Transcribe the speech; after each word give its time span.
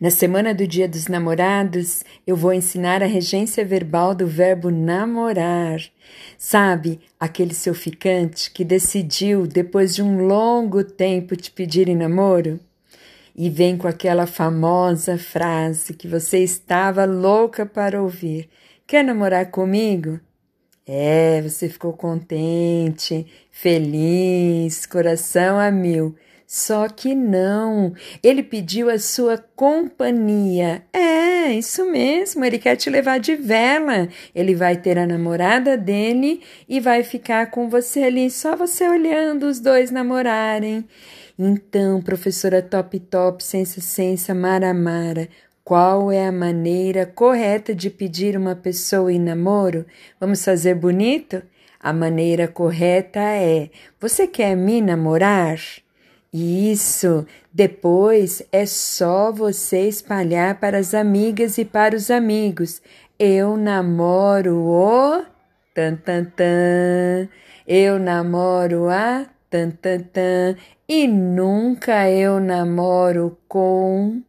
Na 0.00 0.10
semana 0.10 0.52
do 0.52 0.66
Dia 0.66 0.86
dos 0.86 1.08
Namorados, 1.08 2.04
eu 2.26 2.36
vou 2.36 2.52
ensinar 2.52 3.02
a 3.02 3.06
regência 3.06 3.64
verbal 3.64 4.14
do 4.14 4.26
verbo 4.26 4.70
namorar. 4.70 5.80
Sabe, 6.36 7.00
aquele 7.18 7.54
seu 7.54 7.74
ficante 7.74 8.50
que 8.50 8.64
decidiu, 8.64 9.46
depois 9.46 9.94
de 9.94 10.02
um 10.02 10.26
longo 10.26 10.84
tempo, 10.84 11.34
te 11.34 11.50
pedir 11.50 11.88
em 11.88 11.96
namoro? 11.96 12.60
E 13.34 13.48
vem 13.48 13.76
com 13.76 13.88
aquela 13.88 14.26
famosa 14.26 15.16
frase 15.16 15.94
que 15.94 16.08
você 16.08 16.38
estava 16.38 17.04
louca 17.04 17.64
para 17.64 18.02
ouvir: 18.02 18.48
Quer 18.86 19.02
namorar 19.02 19.50
comigo? 19.50 20.20
É, 20.86 21.42
você 21.42 21.68
ficou 21.68 21.92
contente, 21.92 23.26
feliz, 23.50 24.86
coração 24.86 25.58
a 25.58 25.70
mil. 25.70 26.14
Só 26.46 26.88
que 26.88 27.12
não, 27.12 27.92
ele 28.22 28.40
pediu 28.40 28.88
a 28.88 29.00
sua 29.00 29.36
companhia. 29.36 30.84
É, 30.92 31.52
isso 31.52 31.84
mesmo, 31.90 32.44
ele 32.44 32.56
quer 32.58 32.76
te 32.76 32.88
levar 32.88 33.18
de 33.18 33.34
vela. 33.34 34.08
Ele 34.32 34.54
vai 34.54 34.76
ter 34.76 34.96
a 34.96 35.06
namorada 35.06 35.76
dele 35.76 36.40
e 36.68 36.78
vai 36.78 37.02
ficar 37.02 37.50
com 37.50 37.68
você 37.68 38.04
ali, 38.04 38.30
só 38.30 38.54
você 38.54 38.88
olhando 38.88 39.46
os 39.46 39.58
dois 39.58 39.90
namorarem. 39.90 40.84
Então, 41.36 42.00
professora 42.00 42.62
Top 42.62 42.98
Top, 43.00 43.42
Sensa 43.42 43.80
Sensa, 43.80 44.32
Mara 44.32 44.72
Mara, 44.72 45.28
qual 45.64 46.12
é 46.12 46.28
a 46.28 46.32
maneira 46.32 47.04
correta 47.04 47.74
de 47.74 47.90
pedir 47.90 48.36
uma 48.36 48.54
pessoa 48.54 49.12
em 49.12 49.18
namoro? 49.18 49.84
Vamos 50.20 50.44
fazer 50.44 50.76
bonito? 50.76 51.42
A 51.80 51.92
maneira 51.92 52.46
correta 52.46 53.18
é: 53.18 53.68
Você 54.00 54.28
quer 54.28 54.56
me 54.56 54.80
namorar? 54.80 55.58
Isso. 56.38 57.26
Depois 57.50 58.42
é 58.52 58.66
só 58.66 59.32
você 59.32 59.88
espalhar 59.88 60.60
para 60.60 60.76
as 60.76 60.92
amigas 60.92 61.56
e 61.56 61.64
para 61.64 61.96
os 61.96 62.10
amigos. 62.10 62.82
Eu 63.18 63.56
namoro 63.56 64.58
o 64.58 65.24
tan 65.74 65.96
tan 65.96 66.26
tan. 66.26 67.28
Eu 67.66 67.98
namoro 67.98 68.90
a 68.90 69.24
tan 69.48 69.70
tan 69.70 70.00
tan. 70.00 70.56
E 70.86 71.08
nunca 71.08 72.10
eu 72.10 72.38
namoro 72.38 73.38
com 73.48 74.20